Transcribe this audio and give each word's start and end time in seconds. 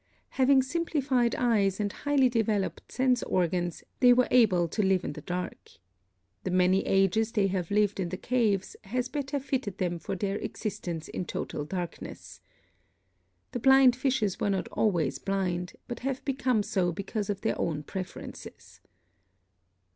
Having 0.29 0.63
simplified 0.63 1.35
eyes 1.35 1.79
and 1.79 1.93
highly 1.93 2.27
developed 2.27 2.91
sense 2.91 3.21
organs, 3.21 3.83
they 3.99 4.13
were 4.13 4.27
able 4.31 4.67
to 4.67 4.81
live 4.81 5.03
in 5.03 5.13
the 5.13 5.21
dark. 5.21 5.73
The 6.43 6.49
many 6.49 6.83
ages 6.87 7.31
they 7.31 7.45
have 7.49 7.69
lived 7.69 7.99
in 7.99 8.09
the 8.09 8.17
caves 8.17 8.75
has 8.85 9.07
better 9.09 9.39
fitted 9.39 9.77
them 9.77 9.99
for 9.99 10.15
their 10.15 10.37
existence 10.37 11.07
in 11.07 11.25
total 11.25 11.65
darkness. 11.65 12.41
The 13.51 13.59
Blind 13.59 13.95
Fishes 13.95 14.39
were 14.39 14.49
not 14.49 14.67
always 14.69 15.19
blind, 15.19 15.73
but 15.87 15.99
have 15.99 16.25
become 16.25 16.63
so 16.63 16.91
because 16.91 17.29
of 17.29 17.41
their 17.41 17.61
own 17.61 17.83
preferences. 17.83 18.81